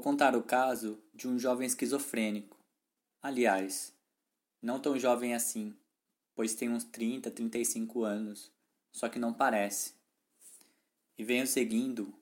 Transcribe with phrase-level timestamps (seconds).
[0.00, 2.56] Vou contar o caso de um jovem esquizofrênico.
[3.20, 3.94] Aliás,
[4.62, 5.76] não tão jovem assim,
[6.34, 8.50] pois tem uns 30, 35 anos,
[8.90, 9.92] só que não parece.
[11.18, 12.14] E venho seguindo,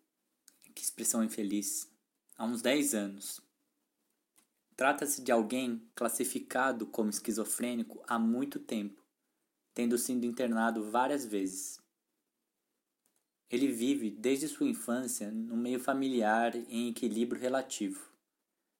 [0.74, 1.88] que expressão infeliz,
[2.36, 3.40] há uns 10 anos.
[4.74, 9.00] Trata-se de alguém classificado como esquizofrênico há muito tempo,
[9.72, 11.80] tendo sido internado várias vezes.
[13.50, 18.12] Ele vive desde sua infância no meio familiar em equilíbrio relativo,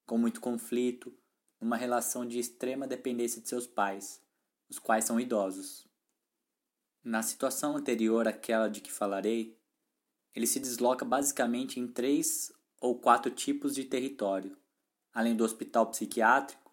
[0.07, 1.13] com muito conflito,
[1.61, 4.23] numa relação de extrema dependência de seus pais,
[4.69, 5.89] os quais são idosos.
[7.03, 9.59] Na situação anterior àquela de que falarei,
[10.35, 14.57] ele se desloca basicamente em três ou quatro tipos de território,
[15.13, 16.71] além do hospital psiquiátrico,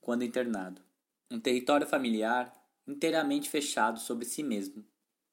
[0.00, 0.82] quando internado.
[1.30, 2.52] Um território familiar
[2.86, 4.84] inteiramente fechado sobre si mesmo,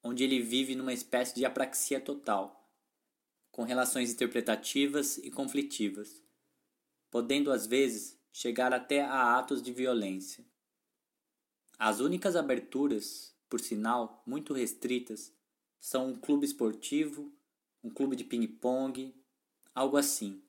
[0.06, 2.70] onde ele vive numa espécie de apraxia total,
[3.50, 6.22] com relações interpretativas e conflitivas,
[7.10, 10.44] podendo às vezes chegar até a atos de violência.
[11.78, 15.34] As únicas aberturas, por sinal, muito restritas,
[15.80, 17.32] são um clube esportivo,
[17.82, 19.14] um clube de ping-pong,
[19.74, 20.42] algo assim,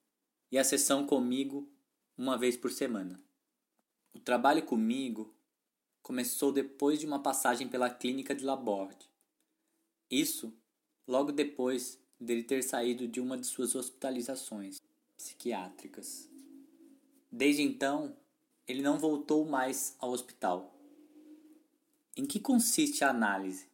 [0.52, 1.70] e a sessão comigo
[2.18, 3.20] uma vez por semana.
[4.14, 5.36] O trabalho comigo
[6.02, 9.10] começou depois de uma passagem pela clínica de Laborde,
[10.10, 10.54] isso
[11.08, 14.82] logo depois dele ter saído de uma de suas hospitalizações
[15.16, 16.30] psiquiátricas.
[17.32, 18.16] Desde então,
[18.68, 20.74] ele não voltou mais ao hospital.
[22.16, 23.70] Em que consiste a análise?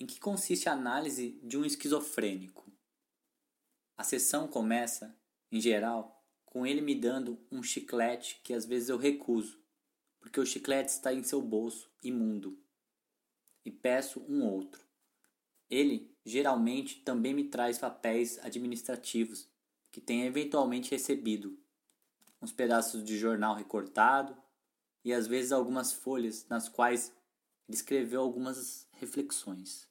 [0.00, 2.64] Em que consiste a análise de um esquizofrênico?
[3.96, 5.16] A sessão começa,
[5.50, 9.60] em geral, com ele me dando um chiclete que às vezes eu recuso,
[10.18, 12.58] porque o chiclete está em seu bolso imundo,
[13.64, 14.87] e peço um outro.
[15.70, 19.48] Ele, geralmente, também me traz papéis administrativos
[19.90, 21.58] que tenha eventualmente recebido,
[22.40, 24.36] uns pedaços de jornal recortado
[25.04, 27.12] e às vezes algumas folhas nas quais
[27.68, 29.88] ele escreveu algumas reflexões.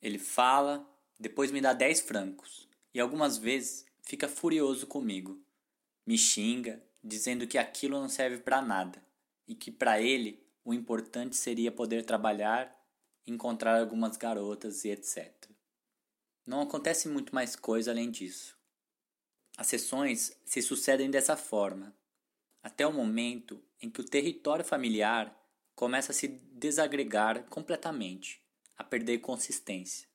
[0.00, 5.40] Ele fala, depois me dá dez francos e algumas vezes fica furioso comigo.
[6.06, 9.02] Me xinga, dizendo que aquilo não serve para nada
[9.46, 12.75] e que para ele o importante seria poder trabalhar
[13.26, 15.32] encontrar algumas garotas e etc.
[16.46, 18.56] Não acontece muito mais coisa além disso.
[19.56, 21.96] As sessões se sucedem dessa forma,
[22.62, 25.34] até o momento em que o território familiar
[25.74, 28.42] começa a se desagregar completamente,
[28.76, 30.08] a perder consistência.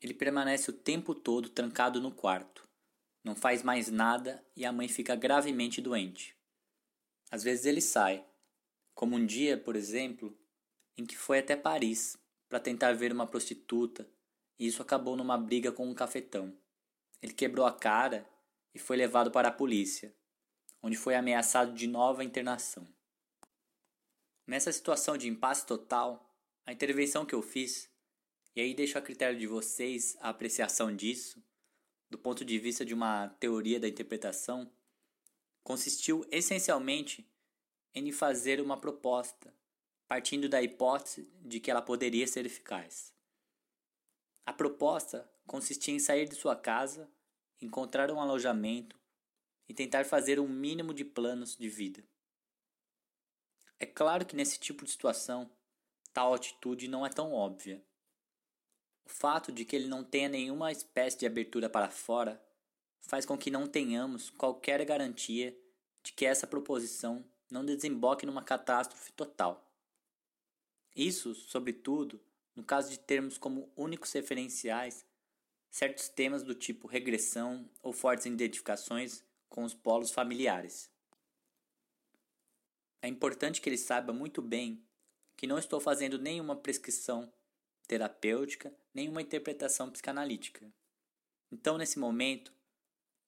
[0.00, 2.68] Ele permanece o tempo todo trancado no quarto,
[3.24, 6.36] não faz mais nada e a mãe fica gravemente doente.
[7.30, 8.24] Às vezes ele sai,
[8.94, 10.36] como um dia, por exemplo,
[10.96, 12.16] em que foi até Paris
[12.48, 14.08] para tentar ver uma prostituta
[14.58, 16.56] e isso acabou numa briga com um cafetão.
[17.20, 18.28] Ele quebrou a cara
[18.74, 20.14] e foi levado para a polícia,
[20.82, 22.86] onde foi ameaçado de nova internação.
[24.46, 26.32] Nessa situação de impasse total,
[26.66, 27.90] a intervenção que eu fiz,
[28.54, 31.42] e aí deixo a critério de vocês a apreciação disso,
[32.10, 34.70] do ponto de vista de uma teoria da interpretação,
[35.62, 37.28] consistiu essencialmente
[37.94, 39.54] em fazer uma proposta
[40.12, 43.14] partindo da hipótese de que ela poderia ser eficaz.
[44.44, 47.10] A proposta consistia em sair de sua casa,
[47.62, 48.94] encontrar um alojamento
[49.66, 52.04] e tentar fazer um mínimo de planos de vida.
[53.80, 55.50] É claro que nesse tipo de situação,
[56.12, 57.82] tal atitude não é tão óbvia.
[59.06, 62.38] O fato de que ele não tenha nenhuma espécie de abertura para fora
[63.00, 65.58] faz com que não tenhamos qualquer garantia
[66.02, 69.71] de que essa proposição não desemboque numa catástrofe total.
[70.94, 72.20] Isso, sobretudo,
[72.54, 75.06] no caso de termos como únicos referenciais
[75.70, 80.90] certos temas do tipo regressão ou fortes identificações com os polos familiares.
[83.00, 84.86] É importante que ele saiba muito bem
[85.34, 87.32] que não estou fazendo nenhuma prescrição
[87.88, 90.72] terapêutica, nenhuma interpretação psicanalítica.
[91.50, 92.52] Então, nesse momento,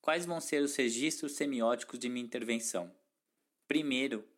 [0.01, 2.95] quais vão ser os registros semióticos de minha intervenção?
[3.67, 4.29] Primeiro,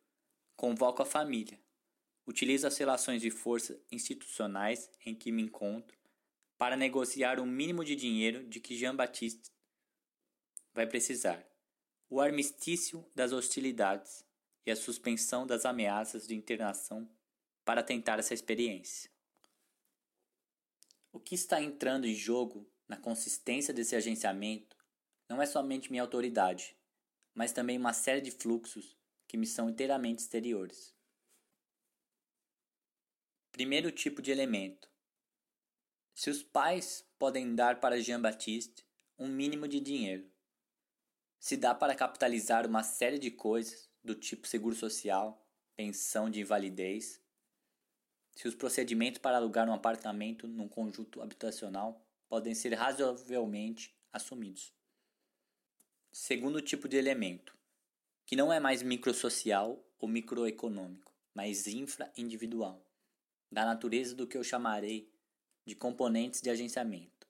[0.55, 1.59] convoco a família
[2.27, 5.97] Utilizo as relações de força institucionais em que me encontro
[6.57, 9.49] para negociar o mínimo de dinheiro de que Jean-Baptiste
[10.73, 11.47] vai precisar.
[12.09, 14.25] O armistício das hostilidades
[14.65, 17.09] e a suspensão das ameaças de internação
[17.63, 19.09] para tentar essa experiência.
[21.13, 24.75] O que está entrando em jogo na consistência desse agenciamento
[25.29, 26.75] não é somente minha autoridade,
[27.33, 28.97] mas também uma série de fluxos
[29.27, 30.96] que me são inteiramente exteriores.
[33.57, 34.87] Primeiro tipo de elemento.
[36.13, 38.85] Se os pais podem dar para Jean-Baptiste
[39.17, 40.29] um mínimo de dinheiro,
[41.39, 45.43] se dá para capitalizar uma série de coisas do tipo seguro social,
[45.75, 47.19] pensão de invalidez,
[48.35, 54.71] se os procedimentos para alugar um apartamento num conjunto habitacional podem ser razoavelmente assumidos.
[56.11, 57.57] Segundo tipo de elemento,
[58.23, 62.86] que não é mais microsocial ou microeconômico, mas infra-individual,
[63.51, 65.11] da natureza do que eu chamarei
[65.65, 67.27] de componentes de agenciamento.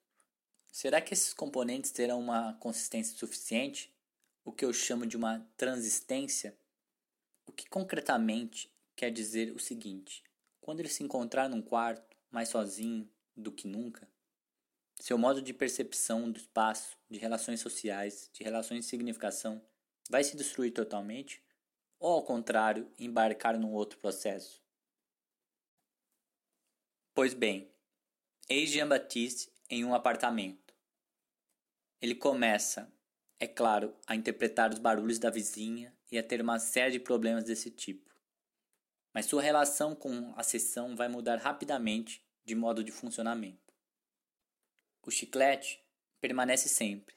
[0.70, 3.92] Será que esses componentes terão uma consistência suficiente?
[4.44, 6.56] O que eu chamo de uma transistência?
[7.46, 10.22] O que concretamente quer dizer o seguinte:
[10.60, 14.08] quando ele se encontrar num quarto, mais sozinho do que nunca,
[15.00, 19.62] seu modo de percepção do espaço, de relações sociais, de relações de significação,
[20.10, 21.42] vai se destruir totalmente?
[22.00, 24.60] Ou, ao contrário, embarcar num outro processo?
[27.18, 27.68] Pois bem,
[28.48, 30.72] eis Jean-Baptiste em um apartamento.
[32.00, 32.94] Ele começa,
[33.40, 37.42] é claro, a interpretar os barulhos da vizinha e a ter uma série de problemas
[37.42, 38.08] desse tipo.
[39.12, 43.74] Mas sua relação com a sessão vai mudar rapidamente de modo de funcionamento.
[45.02, 45.84] O chiclete
[46.20, 47.16] permanece sempre,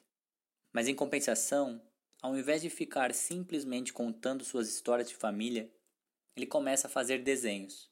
[0.72, 1.80] mas em compensação,
[2.20, 5.72] ao invés de ficar simplesmente contando suas histórias de família,
[6.34, 7.91] ele começa a fazer desenhos,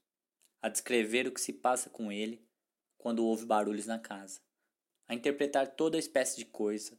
[0.62, 2.46] a descrever o que se passa com ele
[2.98, 4.40] quando ouve barulhos na casa,
[5.08, 6.98] a interpretar toda espécie de coisa,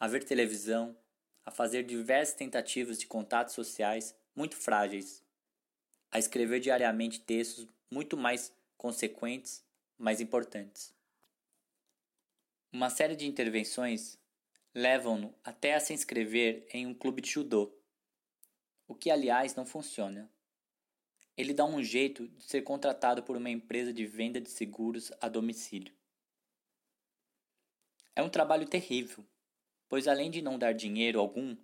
[0.00, 0.96] a ver televisão,
[1.44, 5.22] a fazer diversas tentativas de contatos sociais muito frágeis,
[6.10, 9.64] a escrever diariamente textos muito mais consequentes,
[9.98, 10.94] mais importantes.
[12.72, 14.18] Uma série de intervenções
[14.74, 17.72] levam-no até a se inscrever em um clube de judô,
[18.88, 20.30] o que aliás não funciona.
[21.36, 25.28] Ele dá um jeito de ser contratado por uma empresa de venda de seguros a
[25.28, 25.92] domicílio.
[28.14, 29.24] É um trabalho terrível,
[29.88, 31.56] pois além de não dar dinheiro algum,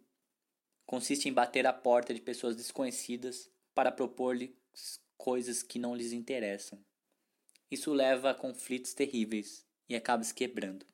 [0.84, 4.50] consiste em bater a porta de pessoas desconhecidas para propor-lhes
[5.16, 6.84] coisas que não lhes interessam.
[7.70, 10.84] Isso leva a conflitos terríveis e acaba se quebrando.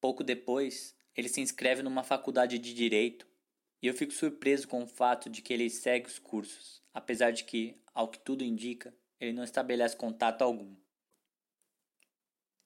[0.00, 3.28] Pouco depois, ele se inscreve numa faculdade de direito
[3.82, 7.44] e eu fico surpreso com o fato de que ele segue os cursos, apesar de
[7.44, 10.74] que, ao que tudo indica, ele não estabelece contato algum.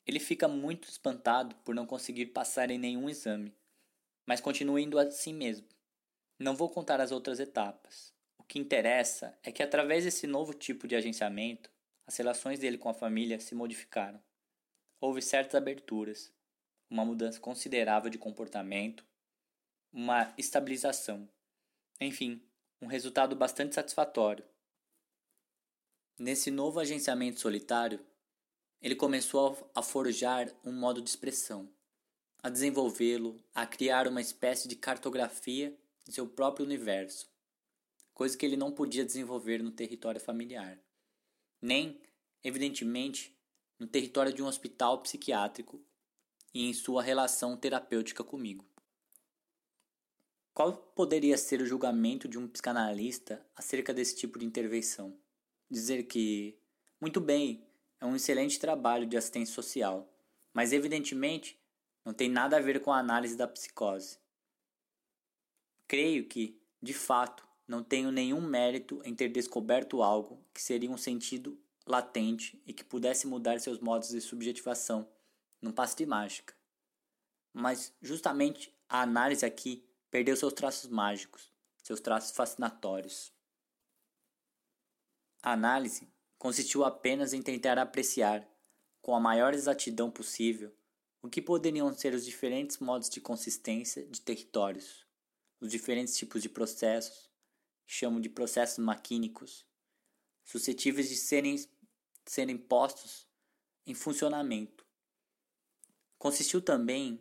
[0.07, 3.55] Ele fica muito espantado por não conseguir passar em nenhum exame,
[4.27, 5.67] mas continua indo assim mesmo.
[6.39, 8.13] Não vou contar as outras etapas.
[8.39, 11.71] O que interessa é que, através desse novo tipo de agenciamento,
[12.07, 14.23] as relações dele com a família se modificaram.
[15.01, 16.33] Houve certas aberturas,
[16.91, 19.07] uma mudança considerável de comportamento,
[19.93, 21.29] uma estabilização.
[22.01, 22.43] Enfim,
[22.85, 24.45] um resultado bastante satisfatório.
[26.19, 27.99] Nesse novo agenciamento solitário,
[28.81, 31.73] ele começou a forjar um modo de expressão,
[32.43, 37.27] a desenvolvê-lo, a criar uma espécie de cartografia de seu próprio universo,
[38.13, 40.79] coisa que ele não podia desenvolver no território familiar,
[41.63, 41.99] nem,
[42.43, 43.35] evidentemente,
[43.79, 45.83] no território de um hospital psiquiátrico
[46.53, 48.67] e em sua relação terapêutica comigo.
[50.55, 55.19] Qual poderia ser o julgamento de um psicanalista acerca desse tipo de intervenção?
[55.69, 56.57] Dizer que,
[57.01, 57.67] muito bem,
[58.01, 60.09] é um excelente trabalho de assistência social,
[60.53, 61.61] mas evidentemente
[62.05, 64.17] não tem nada a ver com a análise da psicose.
[65.89, 70.97] Creio que, de fato, não tenho nenhum mérito em ter descoberto algo que seria um
[70.97, 75.09] sentido latente e que pudesse mudar seus modos de subjetivação
[75.61, 76.55] num passe de mágica.
[77.53, 81.53] Mas justamente a análise aqui perdeu seus traços mágicos,
[81.83, 83.33] seus traços fascinatórios.
[85.43, 88.49] A análise consistiu apenas em tentar apreciar,
[89.03, 90.73] com a maior exatidão possível,
[91.21, 95.05] o que poderiam ser os diferentes modos de consistência de territórios,
[95.61, 97.29] os diferentes tipos de processos,
[97.85, 99.67] chamo de processos maquínicos,
[100.45, 101.57] suscetíveis de serem,
[102.25, 103.27] serem postos
[103.85, 104.85] em funcionamento
[106.25, 107.21] Consistiu também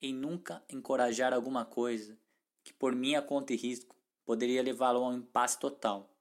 [0.00, 2.18] em nunca encorajar alguma coisa
[2.62, 6.12] que, por minha conta e risco, poderia levá-lo a um impasse total.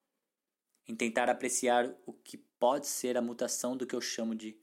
[0.88, 4.58] Em tentar apreciar o que pode ser a mutação do que eu chamo de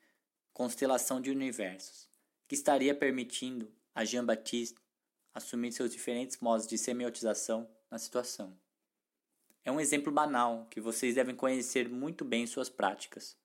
[0.53, 2.09] constelação de universos,
[2.47, 4.81] que estaria permitindo a Jean-Baptiste
[5.35, 8.57] assumir seus diferentes modos de semiotização na situação.
[9.65, 13.37] É um exemplo banal que vocês devem conhecer muito bem em suas práticas.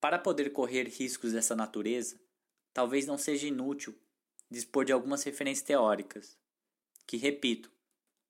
[0.00, 2.20] Para poder correr riscos dessa natureza,
[2.76, 3.98] talvez não seja inútil
[4.50, 6.38] dispor de algumas referências teóricas,
[7.06, 7.72] que, repito,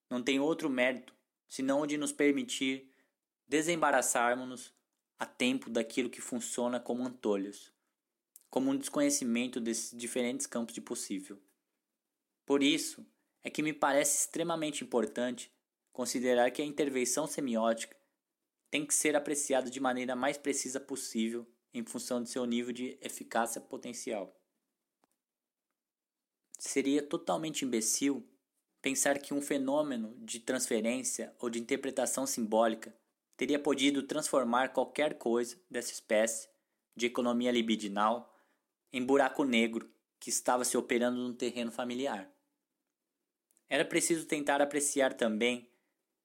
[0.08, 1.12] não tem outro mérito
[1.48, 2.88] senão o de nos permitir
[3.48, 4.72] desembaraçarmos-nos
[5.18, 7.72] a tempo daquilo que funciona como antolhos,
[8.48, 11.42] como um desconhecimento desses diferentes campos de possível.
[12.44, 13.04] Por isso,
[13.42, 15.52] é que me parece extremamente importante
[15.92, 17.96] considerar que a intervenção semiótica
[18.70, 21.44] tem que ser apreciada de maneira mais precisa possível
[21.78, 24.34] em função de seu nível de eficácia potencial.
[26.58, 28.26] Seria totalmente imbecil
[28.80, 32.96] pensar que um fenômeno de transferência ou de interpretação simbólica
[33.36, 36.48] teria podido transformar qualquer coisa dessa espécie
[36.96, 38.34] de economia libidinal
[38.90, 42.32] em buraco negro que estava se operando no terreno familiar.
[43.68, 45.70] Era preciso tentar apreciar também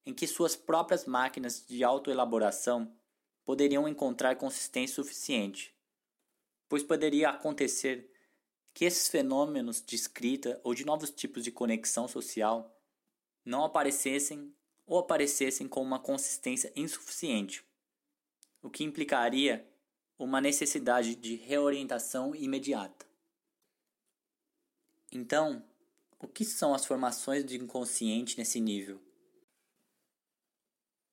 [0.05, 2.95] em que suas próprias máquinas de autoelaboração
[3.45, 5.75] poderiam encontrar consistência suficiente,
[6.69, 8.09] pois poderia acontecer
[8.73, 12.79] que esses fenômenos de escrita ou de novos tipos de conexão social
[13.43, 14.53] não aparecessem
[14.85, 17.63] ou aparecessem com uma consistência insuficiente,
[18.61, 19.67] o que implicaria
[20.17, 23.05] uma necessidade de reorientação imediata.
[25.11, 25.65] Então,
[26.19, 29.01] o que são as formações do inconsciente nesse nível?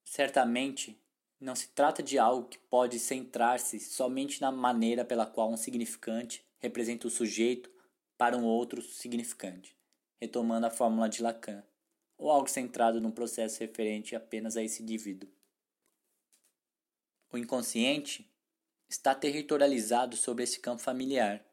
[0.05, 1.01] Certamente,
[1.41, 6.45] não se trata de algo que pode centrar-se somente na maneira pela qual um significante
[6.59, 7.71] representa o sujeito
[8.17, 9.77] para um outro significante,
[10.21, 11.63] retomando a fórmula de Lacan,
[12.17, 15.31] ou algo centrado num processo referente apenas a esse indivíduo.
[17.31, 18.29] O inconsciente
[18.89, 21.45] está territorializado sobre esse campo familiar,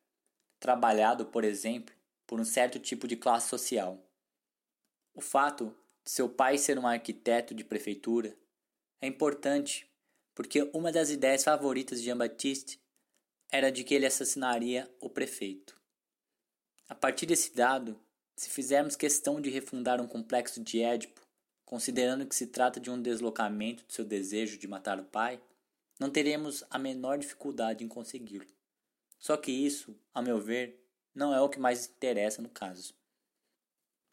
[0.60, 1.94] trabalhado, por exemplo,
[2.26, 4.04] por um certo tipo de classe social.
[5.14, 8.36] O fato de seu pai ser um arquiteto de prefeitura
[9.02, 9.90] é importante
[10.34, 12.80] porque uma das ideias favoritas de Jean-Baptiste
[13.50, 15.80] era de que ele assassinaria o prefeito.
[16.90, 18.00] A partir desse dado,
[18.36, 21.22] se fizermos questão de refundar um complexo de Édipo,
[21.64, 25.42] considerando que se trata de um deslocamento de seu desejo de matar o pai,
[26.00, 28.48] não teremos a menor dificuldade em consegui-lo.
[29.18, 32.94] Só que isso, a meu ver, não é o que mais interessa no caso.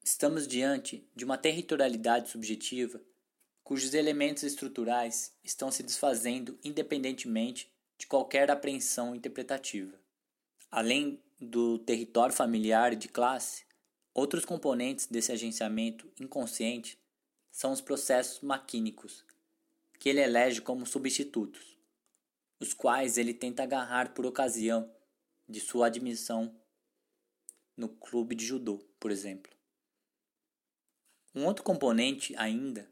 [0.05, 3.01] Estamos diante de uma territorialidade subjetiva
[3.65, 9.97] cujos elementos estruturais estão se desfazendo independentemente de qualquer apreensão interpretativa.
[10.71, 13.65] Além do território familiar e de classe,
[14.15, 16.99] outros componentes desse agenciamento inconsciente
[17.51, 19.25] são os processos maquínicos,
[19.99, 21.77] que ele elege como substitutos,
[22.59, 24.91] os quais ele tenta agarrar por ocasião
[25.49, 26.55] de sua admissão
[27.77, 29.53] no clube de judô, por exemplo.
[31.35, 32.92] Um outro componente ainda,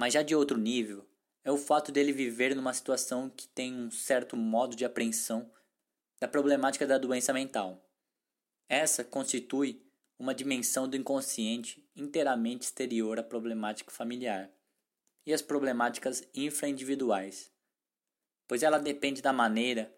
[0.00, 1.06] mas já de outro nível,
[1.44, 5.52] é o fato dele viver numa situação que tem um certo modo de apreensão
[6.18, 7.86] da problemática da doença mental.
[8.66, 9.84] Essa constitui
[10.18, 14.50] uma dimensão do inconsciente inteiramente exterior à problemática familiar
[15.26, 17.52] e às problemáticas infraindividuais,
[18.48, 19.94] pois ela depende da maneira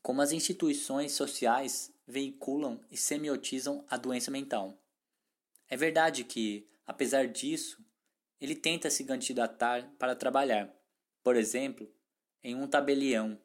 [0.00, 4.82] como as instituições sociais veiculam e semiotizam a doença mental.
[5.68, 7.84] É verdade que, apesar disso,
[8.40, 10.74] ele tenta se candidatar para trabalhar,
[11.22, 11.90] por exemplo,
[12.42, 13.40] em um tabelião,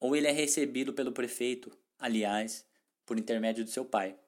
[0.00, 2.66] ou ele é recebido pelo prefeito, aliás,
[3.04, 4.18] por intermédio de seu pai.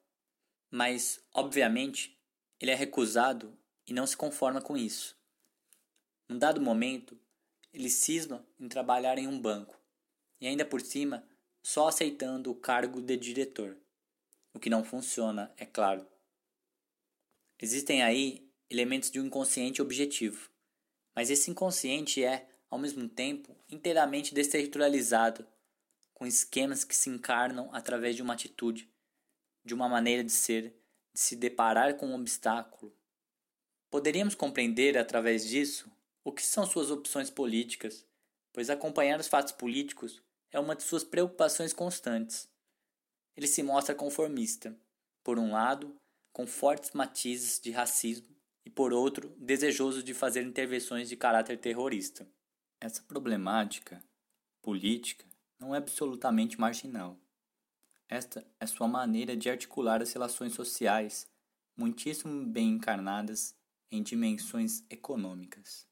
[0.69, 2.17] Mas, obviamente,
[2.59, 3.57] ele é recusado
[3.87, 5.17] e não se conforma com isso.
[6.29, 7.19] Num dado momento,
[7.73, 9.77] ele cisma em trabalhar em um banco,
[10.39, 11.27] e ainda por cima,
[11.63, 13.77] só aceitando o cargo de diretor,
[14.53, 16.05] o que não funciona, é claro.
[17.59, 20.49] Existem aí elementos de um inconsciente objetivo.
[21.13, 25.45] Mas esse inconsciente é, ao mesmo tempo, inteiramente desterritorializado,
[26.13, 28.89] com esquemas que se encarnam através de uma atitude,
[29.65, 30.73] de uma maneira de ser,
[31.13, 32.95] de se deparar com um obstáculo.
[33.89, 35.91] Poderíamos compreender, através disso,
[36.23, 38.05] o que são suas opções políticas,
[38.53, 42.49] pois acompanhar os fatos políticos é uma de suas preocupações constantes.
[43.35, 44.77] Ele se mostra conformista,
[45.23, 45.95] por um lado,
[46.31, 48.33] com fortes matizes de racismo,
[48.65, 52.27] e, por outro, desejoso de fazer intervenções de caráter terrorista.
[52.79, 54.03] Essa problemática
[54.61, 55.25] política
[55.59, 57.17] não é absolutamente marginal.
[58.09, 61.27] Esta é sua maneira de articular as relações sociais,
[61.77, 63.55] muitíssimo bem encarnadas
[63.89, 65.87] em dimensões econômicas,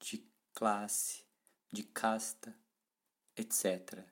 [0.00, 1.24] de classe,
[1.72, 2.56] de casta,
[3.36, 4.04] etc.,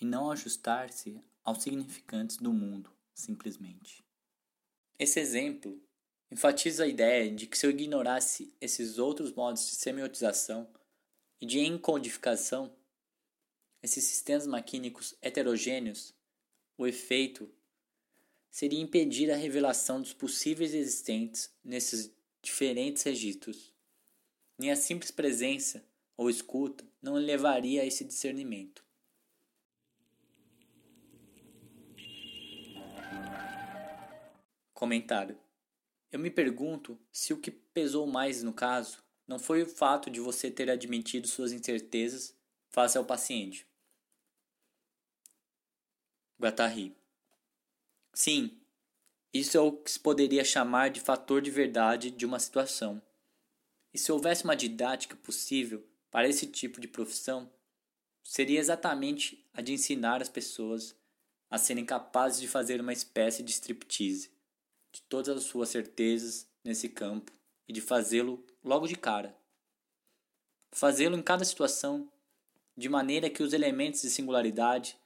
[0.00, 4.04] e não ajustar-se aos significantes do mundo, simplesmente.
[4.98, 5.82] Esse exemplo
[6.30, 10.68] enfatiza a ideia de que se eu ignorasse esses outros modos de semiotização
[11.40, 12.74] e de encodificação,
[13.82, 16.14] esses sistemas maquínicos heterogêneos,
[16.76, 17.50] o efeito
[18.50, 23.72] seria impedir a revelação dos possíveis existentes nesses diferentes registros.
[24.58, 25.84] Nem a simples presença
[26.16, 28.84] ou escuta não levaria a esse discernimento.
[34.74, 35.38] Comentário.
[36.10, 40.20] Eu me pergunto se o que pesou mais no caso não foi o fato de
[40.20, 42.34] você ter admitido suas incertezas
[42.70, 43.66] face ao paciente.
[46.40, 46.96] Guattari.
[48.14, 48.58] Sim,
[49.34, 53.02] isso é o que se poderia chamar de fator de verdade de uma situação.
[53.92, 57.52] E se houvesse uma didática possível para esse tipo de profissão,
[58.24, 60.96] seria exatamente a de ensinar as pessoas
[61.50, 64.37] a serem capazes de fazer uma espécie de striptease
[64.92, 67.32] de todas as suas certezas nesse campo
[67.66, 69.36] e de fazê-lo logo de cara.
[70.72, 72.10] Fazê-lo em cada situação,
[72.76, 74.98] de maneira que os elementos de singularidade,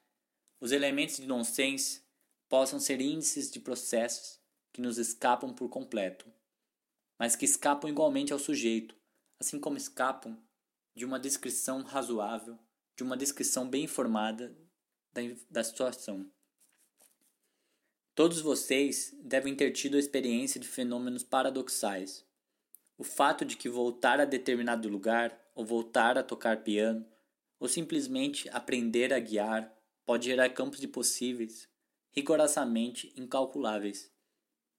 [0.60, 2.02] os elementos de nonsense,
[2.48, 4.40] possam ser índices de processos
[4.72, 6.30] que nos escapam por completo,
[7.18, 8.94] mas que escapam igualmente ao sujeito,
[9.40, 10.36] assim como escapam
[10.94, 12.58] de uma descrição razoável,
[12.96, 14.56] de uma descrição bem informada
[15.12, 16.30] da, da situação.
[18.14, 22.26] Todos vocês devem ter tido a experiência de fenômenos paradoxais.
[22.99, 27.07] O fato de que voltar a determinado lugar, ou voltar a tocar piano,
[27.59, 31.66] ou simplesmente aprender a guiar, pode gerar campos de possíveis
[32.11, 34.12] rigorosamente incalculáveis.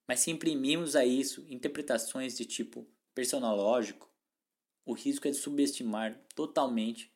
[0.08, 4.12] Mas se imprimimos a isso interpretações de tipo personológico,
[4.86, 7.12] o risco é de subestimar totalmente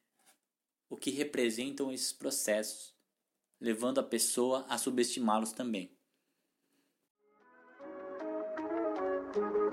[0.89, 2.95] o que representam esses processos,
[3.59, 5.96] levando a pessoa a subestimá-los também.
[9.33, 9.66] Thank you